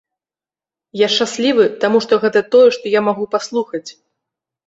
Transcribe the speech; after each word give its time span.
Я 1.01 1.07
шчаслівы, 1.15 1.65
таму 1.83 1.97
што 2.07 2.13
гэта 2.23 2.43
тое, 2.55 2.69
што 2.77 2.85
я 2.97 3.01
магу 3.09 3.25
паслухаць. 3.35 3.85